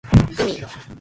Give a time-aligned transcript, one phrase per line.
[0.39, 0.65] gumi